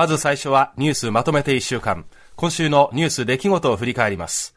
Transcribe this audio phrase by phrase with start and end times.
[0.00, 2.06] まず最初はニュースまとめて1週間。
[2.34, 4.56] 今週のニュース出来事を振り返ります。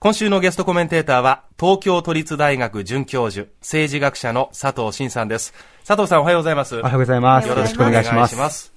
[0.00, 5.54] 今週のゲストコメンテーターは、東京都立大学准教授、政治学者の佐藤真さんです。
[5.86, 6.80] 佐藤さんおはようございます。
[6.80, 7.46] おはようございます。
[7.46, 8.34] よろしくお願いします。
[8.34, 8.72] ます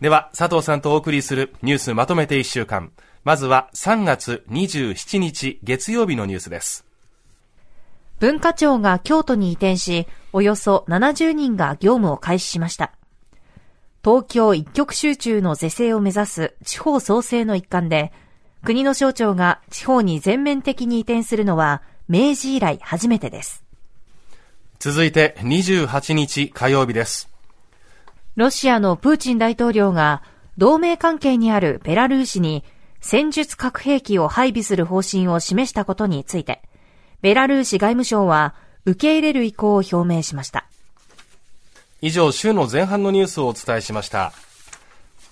[0.00, 2.92] では、佐藤さんとお送りするニュースまとめて1週間。
[3.24, 6.86] まずは3月27日月曜日のニュースです。
[8.20, 12.92] 文化庁が京都に移転し、およそ70人が業務を開始しました。
[14.04, 18.12] 東京一極集中の是正を目指す地方創生の一環で、
[18.62, 23.64] 国の省庁が地方に全面的に移転するのは明治以来初めてです。
[24.78, 27.30] 続いて28日火曜日です。
[28.36, 30.22] ロシアのプーチン大統領が
[30.58, 32.62] 同盟関係にあるベラルーシに
[33.00, 36.60] 戦術核兵器を配備する方針を示したことについて、
[37.22, 40.63] ベラルーシ外務省は受け入れる意向を表明しました。
[42.06, 44.34] 以上、週の前半のニュースをお伝えしました。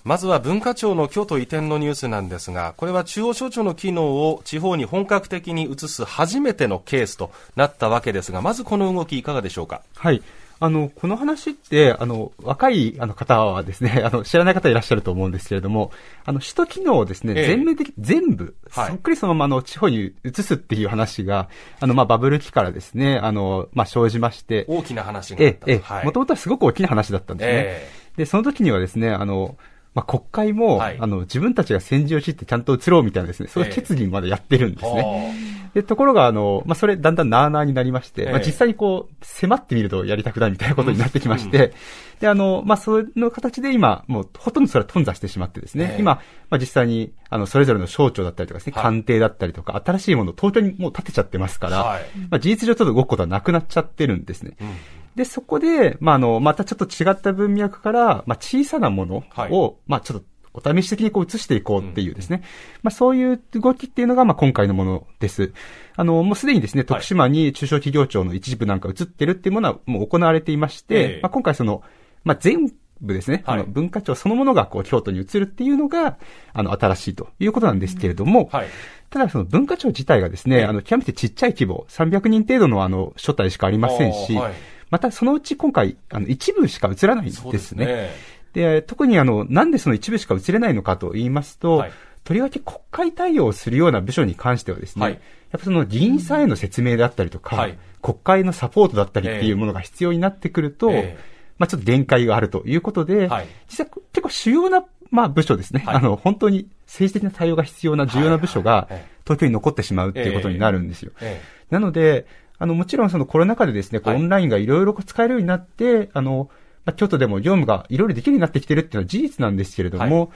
[0.03, 9.83] まずは文化庁の京都移転のニュースなんですが、これは中央省庁の機能を地方に本格的に移す初めてのケースとなったわけですが、まずこの動きいかがでしょうか？
[9.95, 10.23] はい。
[10.63, 15.91] あの、この話って、あの、若いあの方はですね、 あの、知らない方いらっしゃると思うんですけれども、
[16.23, 21.49] あの、首都機能をですね、ええ、全面的、全部、はい、そっくりそのままの地方に移すっていう話が、
[21.81, 24.63] あの、まあ、バブル期からですね、あの、まあ、生じまして。
[24.69, 25.69] 大きな話があった。
[25.69, 27.53] ええ、もともとはすごく大きな話だったんですね。
[27.57, 29.57] え、で、その時にはですね、あの、
[29.93, 35.35] まあ、国会も、はい、あの、自分たちが戦時を知ってちゃんと移ろうみたいなですね、そういう決議までやってるんですね。
[35.75, 46.15] えー、で、ところが、あの、まあ、それだんだんなーなーになりまして、えー、まあ、実際にこう、迫ってみるとやりたくないみたいなことになってきまして、うん、で、あの、まあ、その形で今、もう、ほとんどそれは頓挫してしまってですね、えー、今、
[46.49, 54.57] まあ、実際に、あの、それぞれの省庁だったりとかですね、官邸だったりとか、新しいものを東京にもう建てちゃってますから、はい、まあ、事実上ちょっと動くことはなくなっちゃってるんですね。
[54.59, 54.67] うん
[55.15, 62.37] で、そこで、まあ、あの、またちょっと違った文脈から、まあ、小さなものを、はい、まあ、ちょっとお試し的にこう移していこうっていうですね。
[62.37, 62.43] うん、
[62.83, 65.51] まあそういう動きっていうのがまあ今回のものです。
[65.95, 71.81] あの、もうすでにですね、徳島に中小企業庁の一部なんか移ってるっていうものはもう行われていまして、まあ今回その、
[72.23, 72.71] まあ全
[73.01, 76.17] 部ですね、はい、あの文化庁そのものがこう京都に移るっていうのが、
[76.53, 78.67] あの新しいということなんですけれども、はい、
[79.09, 84.53] ただその文化庁自体がですね、あの極めてちっちゃい規模、300人程度のあの所帯しかありませんし、はい、
[84.93, 88.11] またそのうち今回、あの一部しか移らないんですね。
[88.53, 91.91] で、特にあの、なんでその一部しか移れないのかと言いますと、はい、
[92.23, 95.21] とりわけ国会対応するような部署に関してはですね、はい、やっ
[95.53, 101.21] ぱその議員さんへの説明だったりとか、はい、国会のサポートだったりっていうものが必要になってくると、えー、
[101.57, 103.31] まあちょっと限界があるということで、
[103.69, 108.87] 実は結構主要な、まあ部署ですね、あの、本当に政治的な対応が必要な重要な部署が、
[109.23, 111.13] 東京に残ってしまうっていうことになるんですよ。
[111.19, 112.27] えーえー、なので、
[112.59, 116.49] あの、もちろんそのコロナ禍でですね、オンラインがいろいろ使えるようになって、あの、
[116.85, 120.29] まあ、京都でも業務がいろいろできるようになってきてるっていうのは事実なんですけれども、はい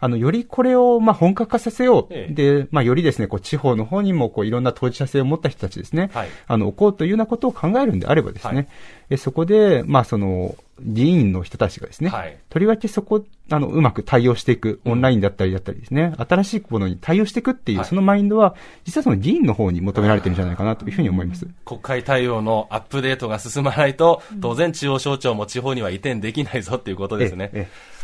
[0.00, 2.06] あの、よりこれを、まあ、本格化させよう。
[2.10, 8.68] ええ、で、まあ、よりですね、こう、地方の方にも、こう、いろんな当事者性を持った人たちですね、はい、あの、置こうというようなことを考えるんであればですね、はい、
[9.10, 21.46] えそこで、まあ、その、議員の人たちがですね、はい、とりわけそこ、あの、うまく対応していく、オンラインだったりだったりですね、うん、新しいものに対応していくっていう、そのマインドは、実はその議員の方に求められてるんじゃないかなというふうに思います。
[21.66, 27.50] 国会対応のアップデートが進まないと、当然中央省庁も地方には移転できないぞっていうことですね。
[27.52, 27.99] えええ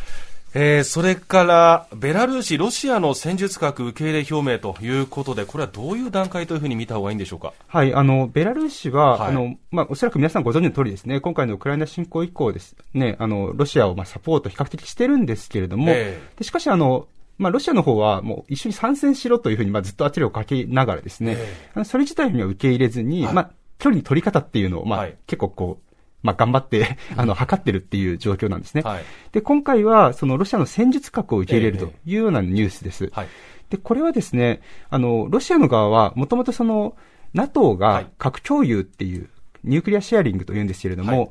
[0.55, 7.53] ー、それからベラルーシ、ロシアの戦術核受け入れ表明ということで、これはどういう段階というふうに見た方がいいんでしょうか？
[7.67, 17.07] はい、あのベラルーシは、はい、あのまあ、おそらく皆さんご存知の通りですね、今回のウクライナ侵攻以降ですね、あのロシアをまあサポート比較的してるんですけれども、えー、でしかしあの
[17.39, 25.86] まあ、ロシアの方はもう一緒に参戦しろというふうに、まあ、ずっと圧力をかけながらですね、えー、それ自体には受け入れずに、はい、まあ、距離の取り方っていうのを、まあ、はい、結構こう、
[26.27, 28.83] まあ、頑張ってあの、測ってるっていう状況なんですね。
[28.83, 33.05] はい、で、今回は、そのロシアの戦術核を受け入れるというようなニュースです。
[33.05, 33.29] えーはい、
[33.71, 34.61] で、これはですね、
[34.91, 36.97] あの、ロシアの側は、もともとその、
[37.33, 39.29] NATO が核共有っていう、
[39.65, 41.31] ニュークリアシェアリングというんですけれども、はい、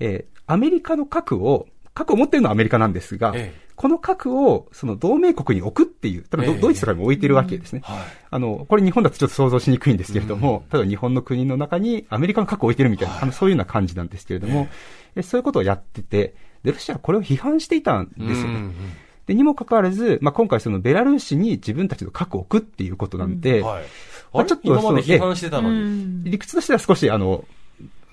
[0.00, 7.80] えー、アメリカの核を、核を持っているのはアメリカなんですが、えーこの核を、その同盟国に置くっていう、多分ド,、イツとかにも置いてるわけですね。
[7.84, 7.98] はい、
[8.30, 14.68] あの、これ日本だとちょっと想像しにくいんですけれども、ただ日本の国の中にアメリカの核を置いてるみたいな、あのそういうような感じなんですけれども、
[15.16, 18.70] えそういうことをやってて、で、ロシアはこれを批判していたんですよね。
[19.26, 23.66] で、にもかかわらず、まあ、今回そのベラルーシに自分たちの核を置くっていうことなんで、うん。
[23.66, 23.84] はい、
[24.32, 26.30] まあ、ちょっとその、批判してたのに。
[26.30, 27.44] 理屈としては少し、あの、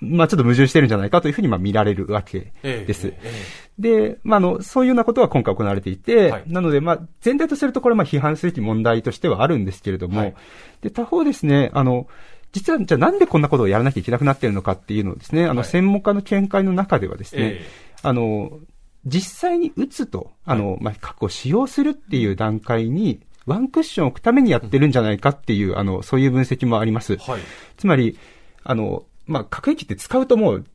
[0.02, 3.08] まあちょっと矛盾してるんじゃないかというふうにまあ見られるわけです。
[3.08, 3.32] ええ
[3.80, 10.36] え、で、まああの、そういうようなことは今回行われていて、はい、なのでまあ全体とするとこれまあ批判すべき問題としてはあるんですけれども、はい、
[10.82, 12.08] で、他方ですね、あの、
[12.52, 17.62] 実はじゃあなんでこんなことをやらなきゃいけなくなっているのかっていうのをですね、あの専門家の見解の中ではですね、
[18.02, 18.60] あの、
[19.06, 27.18] 実際に撃つと、あの、まあ、核を使用するっていう段階に、ワンクッションを置くためにやってるんじゃないかっていう、あの、そういう分析もあります。
[27.18, 27.42] はい、
[27.78, 28.18] つまり、
[28.64, 30.66] あの、まあ、核兵器って使うともう、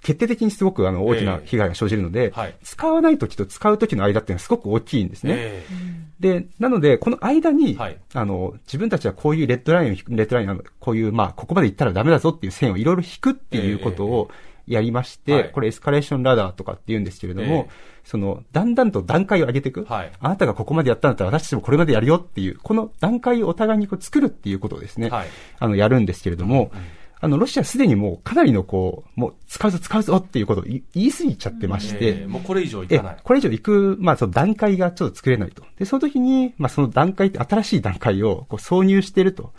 [0.00, 5.34] 決定的にすごくあの大きな被害が生じるので、えーはい、使わないときと使うときの間っていうのはすごく大きいんですね。
[5.36, 14.30] えー、で、なので、この間に、はい、あの、自分たちはこういうレッドラインを引く、レッドライン、こういう、まあ、ここまで行ったらダメだぞっていう線をいろいろ引くっていうことを、
[14.66, 19.84] やりまして、はい、これエスカレーションラダーとかって言うんですけれども、えー、その、だんだんと段階を上げていく。
[19.84, 25.28] はい、あなたがここまでやったんだったら私たちもこれまでやるよっていう、この段階をお互いにこう作るっていうことをですね、はい、
[25.60, 26.86] あの、やるんですけれども、うんうん
[27.18, 33.16] あの、ロシアすでにもうかなりのこう、もう使うぞ使うぞっていうことを言い過ぎちゃってまして、えー、もうこれ以上いかない。
[33.22, 35.62] これ以上行く、まあその段階がちょっと作れないと。
[35.78, 39.52] で、その時に、まあその段階って、新しい段階をこう挿入していると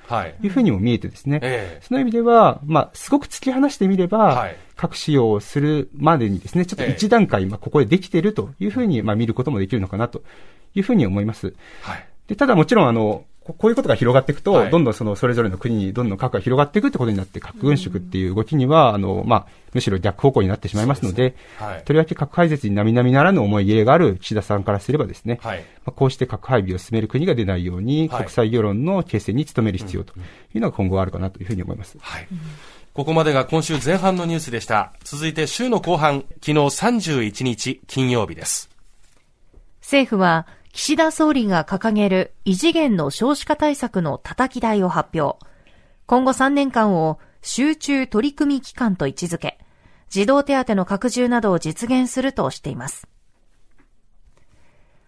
[0.43, 10.21] いうふうにも見えてですね、はいえー、その意味では、まあすごく突き放してみれば、はい、核使用をするまでにですね、ちょっと一段階、まあここでできているというふうに、まあ見ることもできるのかなと
[10.75, 11.55] いうふうに思います。
[11.81, 12.07] はい。
[12.27, 21.35] で、ただもちろんあの、こういうことが広がっていくと、はい、どんどんそのそれぞれの国にどんどん核が広がっていくってことになって、核軍縮っていう動きには、あの、まあ、むしろ逆方向になってしまいますので、でね。
[21.57, 30.13] はい、とりわけ核廃絶に並々ならぬ思い入れがある岸田さんからすればですね、はい、まあ、こうして核配備を進める国が出ないように、国際世論の形成に努める必要と
[30.53, 31.97] いうのが今後あるかなというふうに思います。
[31.99, 32.27] はい。
[32.93, 34.91] ここまでが今週前半のニュースでした。
[35.03, 38.69] 続いて週の後半、昨日31日金曜日です。
[39.81, 45.43] 政府は岸田総理が掲げる異次元の少子化対策の叩き台を発表。
[46.05, 49.57] 今後3年間を集中取り組み期間と位置づけ、
[50.09, 53.07] 児童手当の拡充などを実現するとしています。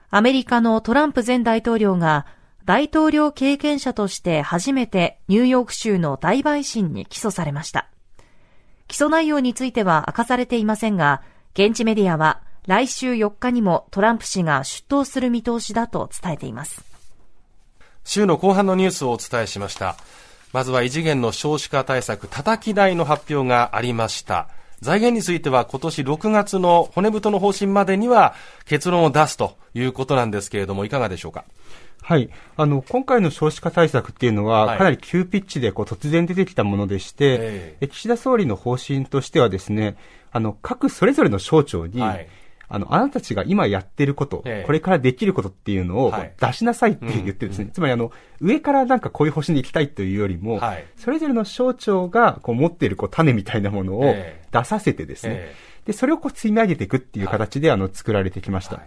[0.10, 2.26] アメリカのトランプ前大統領が
[2.66, 7.92] 大統領経験者として初めてニューヨーク州の大陪審に起訴されました。
[8.88, 11.22] 起訴内容については明かされていませんが、
[11.54, 16.84] 現地メディアは来週4日にもトランプ氏が出頭する見通しだと伝えています。
[18.04, 19.96] 週の後半のニュースをお伝えしました。
[20.52, 24.50] まずは異次元の少子化対策叩き台の発表がありました。
[24.82, 28.34] 財源については今年6月の骨太の方針までには
[28.66, 31.46] 結論を出すということなんですけれども、いかがでしょうか？
[32.02, 32.30] はい。
[32.56, 39.98] あの、今回の少子化対策っていうのは、かなり急ピッチでこう突然出てきたものでして、はい、岸田総理の方針としてはですね、
[40.32, 42.28] あの、各それぞれの省庁に、はい
[42.70, 54.16] あの、あなたたちが今やってること、ええ、これからできることっていうのを出しなさいって言ってですね、はいつまりあの、上からなんかこういう方針でいきたいというよりも、はい、それぞれの省庁がこう持っているこう種みたいなものを
[54.52, 55.56] 出させてですね、え、
[55.86, 58.76] で、それをこう積み上げていくっていう形で、あの、作られてきました。
[58.76, 58.86] はい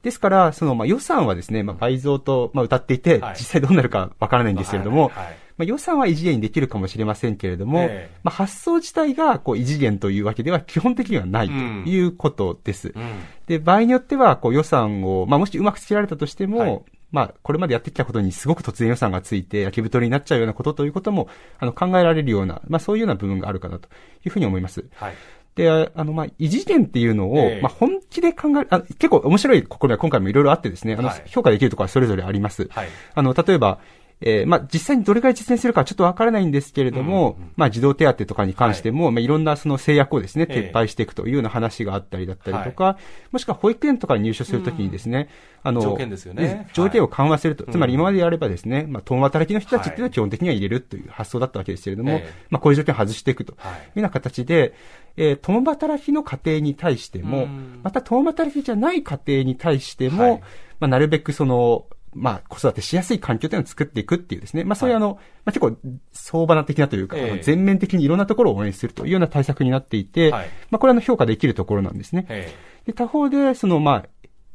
[0.00, 5.12] ですから、その、まあ、予算はですね、まあ、倍増と、まあ、歌っていて、実際どうなるかわからないんですけれども、はい。
[5.12, 5.24] はい。
[5.24, 12.92] はいまあ、予算は異次元にできるかもしれませんけれども、えー、まあ、発想自体がこう異次元というわけでは基本的にはないということです。
[12.94, 13.04] うん、
[13.46, 21.28] で、場合によってはこう予算を、まあ、もしうまくつけられたとしても、はいまあ、これまでやってきたことにすごく突然予算がついて、焼き太りになっちゃうようなことということも、
[21.58, 23.88] あの、考えられるような、まあ、そういうような部分があるかなと
[24.24, 24.84] いうふうに思います。
[24.94, 25.14] はい。
[25.54, 32.68] で、あの、まあ、異次元っていうのを、えー、まあ、本気で考える、あ結構面白い試みは今回もいろいろあってですね、あの、はい、評価できるところはそれぞれあります。
[32.70, 32.88] はい。
[33.14, 33.80] あの、例えば、
[34.20, 42.96] えー、まあ、実際にどれくらい実践するかはちょっとわからないんですけれども、うんうん、まあ、児童手当とかに関しても、はい、まあ、いろんなその制約をですね、撤廃していくというような話があったりだったりとか、はい、
[43.32, 45.28] もしくは保育園とかに入所するときにですね、
[45.62, 46.68] あの、条件ですよね。
[46.72, 54.74] 条件を緩和すると、はい、つまり今までやればですね、まあ、共働きの人たちっていうのは基本的には入れるという発想だったわけですけれども、まあ、こういう条件を外していくというような形で、
[55.16, 57.46] えー、共働きの家庭に対しても、
[57.82, 60.42] また共働きじゃない家庭に対しても、
[60.80, 65.76] まあ、なるべくその、まあ、子育てしやすい環境というのを作っていくっていうですね、まあ、そういうあの、はい、まあ、結構、
[66.12, 72.26] 相場な的なというか、えー、全面的にいろんなところを応援するというような対策になっていて、はい、まあ、これは評価できるところなんですね。
[72.28, 74.08] えー、で、他方で、その、まあ、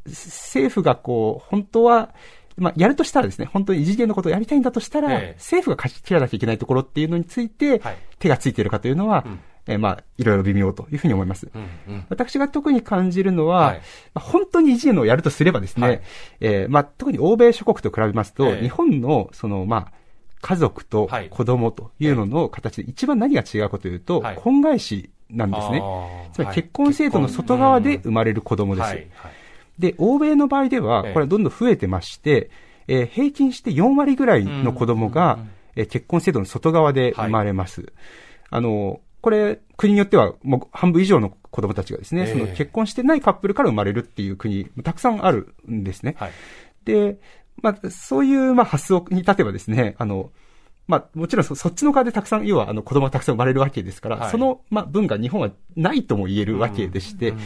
[0.06, 2.14] 政府がこう、本当は、
[2.56, 7.82] まあ、やるとしたらですね、本当に異次元のことをやりたいんだとしたら、えー、政府が貸し切らなきゃいけないところっていうのについて、
[8.20, 11.50] 手がついているかというのは、うんえー、まあ、いろいろ微妙というふうに思います。
[11.54, 11.62] うん
[11.94, 13.84] うん、私が特に感じるのは、はい、ま
[14.16, 16.02] あ、本当に異次元をやるとすればですね、はい、
[16.42, 19.92] えー、まあ、特に欧米諸国と比べますと、えー、日本の、その、まあ、
[20.42, 25.82] 家族と子供というのの形で一番何が違うかというと、はい、婚外子なんですね。
[26.34, 28.98] つまり結婚制度の外側で生まれる子供です。
[29.80, 32.52] で、欧米の場合では、これはどんどん増えてまして、
[32.88, 35.40] えー、平均して4割ぐらいの子供が、
[35.76, 37.94] えー、結婚制度の外側で生まれます。
[38.50, 46.16] あの、これ、国によってはもう半分以上の子供たちがですね、えー、その結婚してないカップルから生まれるっていう国、たくさんあるんですね。
[46.20, 46.32] はい、
[46.84, 47.20] で、
[47.62, 50.32] まあ、そういう、まあ、発想に立てばですね、あの、
[50.88, 57.44] まあ、もちろんそっちの側でたくさん、要は、あの、子供がたくさん生まれるわけですから、はい、その、まあ、分が日本はないとも言えるわけでして、うんうん、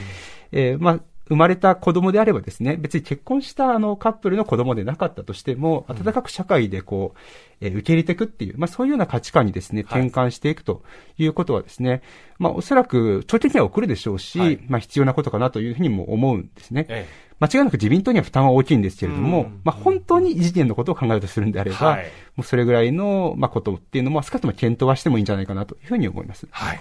[0.53, 7.19] えー、まあ、生まれた子供であればですね、別に結婚したあのカップルの子供でなかったとしても、温かく社会でこう、
[7.59, 10.83] え受け入れていくっていう、まあそういうような価値観にですね、転換していくと
[11.17, 12.01] いうことはですね、はい、
[12.39, 16.85] まあおそらく長期的には送るでしょうし、はい、まあ必要なことかなというふうにも思うんですね。
[16.89, 22.05] ええ間違いなく自民党には負担は大きいんですけれども、まあ、本当に異次元のことを考えるとするんであれば、はい、
[22.35, 26.47] もうそれぐらいの、まあ、ことっていうのも、少なくとも検討はしてもいいんじゃないかなというふうに思います。
[26.49, 26.79] はい。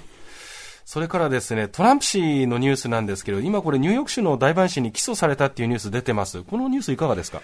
[0.86, 6.44] それからですね、トランプ氏のニュースなんですけど、今これニューヨーク州の大陪審に起訴されたっていうニュース出てます。
[6.44, 7.42] このニュースいかがですか？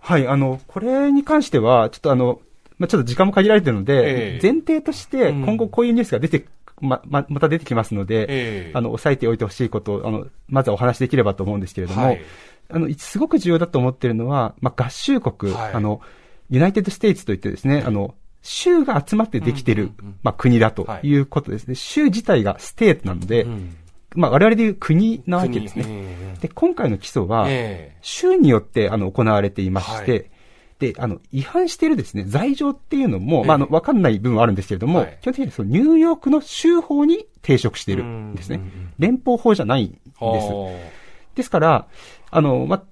[0.00, 2.40] はい、あの、これに関しては、ちょっとあの、
[2.78, 6.46] まあ、ちょっと時間も限られてるので、えー、前提として今後こういうニュースが出て、
[6.80, 12.20] ま、ま、また出てきますので、えー、あの、押さえておいてほしいことを、あの、まずはお話しできればと思うんですけれども、はい、
[12.70, 16.00] あの、すごく重要だと思っているのは、まあ、合衆国、はい、あの、
[16.48, 19.92] United States といってですね、あの、州が集まってできてる、
[20.22, 21.14] まあ、国だとい。
[21.14, 21.74] うことですね。
[21.74, 23.46] 州自体が state なので、
[24.14, 26.36] まあ、我々でいう国なわけですね。
[26.40, 27.46] で、今回の起訴は、
[28.00, 30.30] 州によってあの行われていまして、
[30.80, 38.60] で、あの、違反しているですね、罪状っていうのも、まあ、あの、わかんない部分はあるんですけれども、基本的にそのニューヨークの州法に抵触しているんですね。
[38.98, 40.16] 連邦法じゃないんです。
[41.34, 41.86] ですから、
[42.30, 42.82] あの、まあ、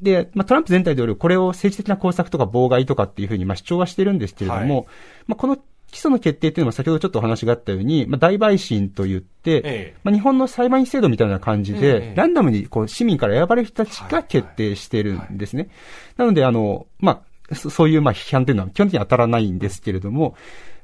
[0.00, 4.86] で、まあ、トランプ前大統領、これを政治的な工作とか妨害とかっていうふうに、まあ、主張はしてるんですけれども、はい、
[5.28, 5.56] まあ、この
[5.94, 15.62] 起訴の決定というのは先ほどちょっとお話があったように、まあ、大陪審といって、ええ、まあ、日本の裁判員制度みたいな感じで、え、ランダムにこう市民から選ばれる人たちが決定してるんですね。
[15.62, 15.68] はい。
[15.68, 15.78] はい、
[16.18, 20.34] なので、あの、まあ、そういうまあ批判というのは基本的に当たらないんですけれども、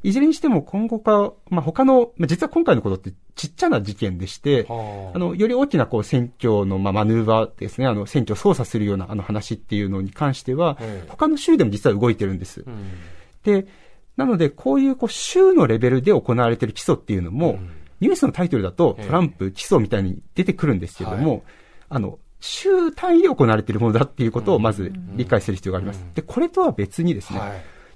[0.02, 5.18] いずれにしても今後か、まあ、他の、まあ、実は今回のことってちっちゃな事件でして、あ。
[5.18, 10.78] の、より大きなこう選挙のまあマヌーバーですね、あの、選挙を操作するようなあの話っていうのに関しては、
[11.08, 12.64] 他の州でも実は動いてるんです。
[12.66, 12.90] うん、
[13.42, 13.66] で、
[14.16, 21.42] なので、こういうこう州のレベルで行われている起訴っていうのも、うん、ニュースのタイトルだとトランプ起訴みたいに出てくるんですけども、はい、
[21.90, 26.02] あの、州単位で行われているものだっていうことをまず理解する必要があります。
[26.14, 27.50] で、これとは別にですね、はい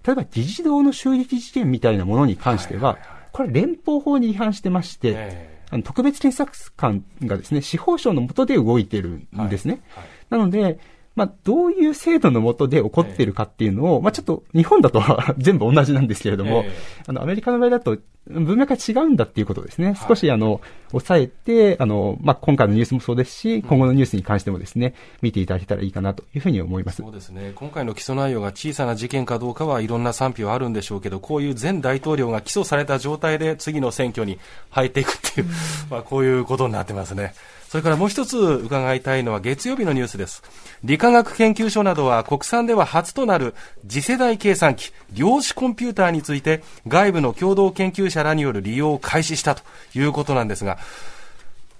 [0.06, 2.98] 例えば議事堂の襲撃事件みたいなものに関しては、
[3.32, 9.80] これ連邦法に違反してまして、あの特別検察官がですね、司法省の下で動いてるんですね。
[10.28, 10.78] なので、
[11.14, 15.02] まあ、どういう制度のもとで起こっているかっていうのを、まあ、ちょっと日本だと
[15.38, 16.64] 全部同じなんですけれども、
[17.06, 19.94] あの、アメリカの場合だと文脈が違うんだっていうことですね。
[20.08, 27.02] 少しあの、抑えて、あの、まあ、今回のニュースもそうですし、今後のニュースに関してもですね、見ていただけたらいいかなというふうに思います。
[27.02, 27.52] そうですね。
[27.54, 34.38] 今回の起訴内容が小さな事件かどうかはいろんな賛否はあるんでしょうけど、こういう前大統領が起訴された状態で次の選挙に
[34.70, 35.46] 入っていくっていう、
[35.90, 37.34] まあ、こういうことになってますね。
[37.74, 40.44] それからもう一つ伺いたいのは月曜日のニュースです。
[40.84, 43.52] 理化学研究所などは国産では初となる
[43.88, 49.64] 次世代計算機、量子コンピューターについて外部の共同研究者らによる利用を開始したと
[49.96, 50.78] いうことなんですが、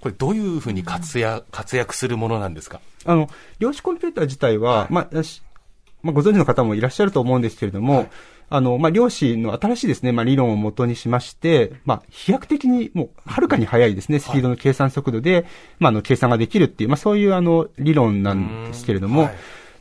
[0.01, 2.81] これどういうふうに活躍活躍するものなんですか？
[3.05, 5.07] あの、量子コンピューター自体は、はい、まあ、
[6.03, 8.09] まあ、ご存知の方もいらっしゃると思うんですけれども、はい
[8.49, 15.45] あの、まあ、量子の新しいですね、まあ、理論をもとにしまして、まあ、飛躍的にもう、はるかに速いですね、スピードの計算速度で、
[15.79, 19.35] まあ、あの、計算ができるっていう、まあ、そういうあの、理論なんですけれども、はい、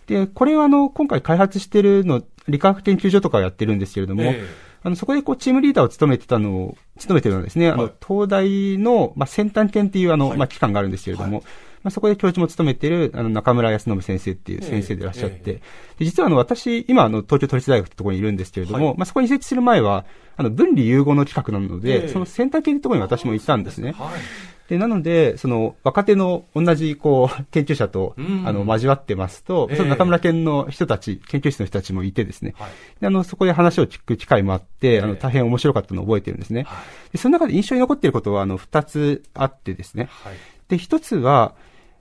[0.07, 4.47] で、これはあの、今回開発してるの、理化学研究所とかやってるんですけれども、えー、
[4.83, 11.45] あの、そこでこう、チームリーダーを務めてたのを、務めてるのはですね、あの、東大の、まあ、先端研っていうあの、はい、まあ、機関があるんですけれども、はい
[11.85, 15.61] まあ、そこで教授も務めている、あの、中村康信先生っていう先生でいらっしゃって、
[16.01, 23.93] 実はあの、私、今、あの、東京都立大学ってところにいるんですけれども、はい、まあ、そこに移籍する前は、あの、分離融合の企画なので、えー、その先端系のところに私もいたんですね。
[23.93, 24.21] はい。
[24.69, 36.63] で、なので、その、若手の同じ、こう、研究者と、あの、交わってますと、その中村研の人たち、研究室の人たちもいてですね、はい、で、あの、そこで話を聞く機会もあって、あの、大変面白かったのを覚えてるんですね。
[36.63, 40.09] はい、で、その中で印象に残っていることは、あの、二つあってですね。
[40.11, 40.35] はい、
[40.69, 41.55] で、一つは、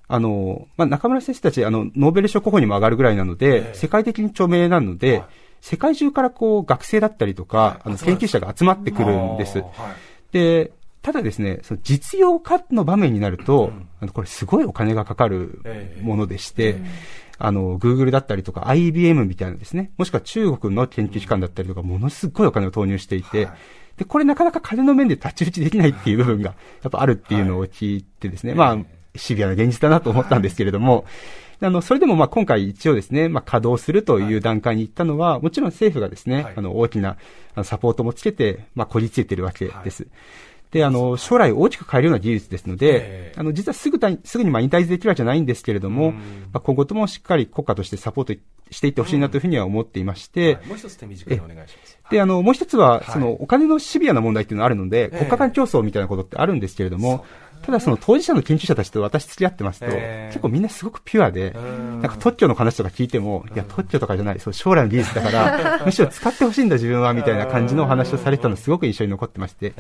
[0.08, 5.26] あの、まあ、中村先生たち、あの、ノーベル賞候補にも上がるぐらいなので、世界的に著名なので、はい、
[5.62, 9.64] 世界中からこう、学生だったりとか、はい、あの、研究者が集まってくるんです。
[10.32, 10.72] で、
[11.04, 15.62] ただですね、その実用化の場面になると、うん、あのこれすごいお金がかかる
[16.02, 16.86] ものでして、えー、
[17.40, 23.58] あの、Google だったりとか IBM みたいなですね、もしくは中国の研究機関だったりとか、ものすごいお金を投入していて、はい。
[23.98, 31.06] で、これなかなか金の面で太刀打ちできないっていう部分が、やっぱあるっていうのを聞いてですね、はい、まあ、シビアな現実だなと思ったんですけれども、
[31.62, 37.18] あの、それでもまあ今回一応ですね、まあ稼働するという段階に行ったのは、もちろん政府がですね、あの、大きな
[37.64, 40.08] サポートもつけて、まあこじついてるわけです。
[40.72, 46.20] で、あの、将来大きく変えるような技術ですので、あの、実はすぐた、すぐにまあ引退できるわけじゃないんですけれども、ま
[46.54, 48.42] あ今後ともしっかり国家としてサポート
[48.72, 52.00] していってほしいなというふうには思っていまして、もう一つ手短にお願いします。
[52.10, 57.24] で、あの、もう一つは、その、お金のシビアな問題っていうのがあるので、国家間競争みたいなことってあるんですけれども、
[57.64, 69.74] ただその当事者の研究者たちと私付き合ってますと、結構みんなすごくピュアで、なんか特許の話とか聞いても、いや特許とかじゃない、そう将来の技術だから、 むしろ使ってほしいんだ自分はみたいな感じのお話をされてたのすごく印象に残ってまして、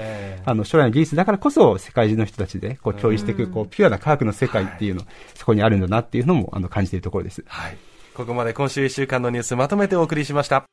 [0.45, 5.01] あの将来の技術だからこそ世界中の人たちでこう共有していく、こうピュアな科学の世界っていうの、
[5.35, 7.43] そこにあるんだなっていうのもあの感じているところです。
[7.47, 7.77] はい。
[8.13, 10.72] ここまで今週1週間のニュースまとめてお送りしました。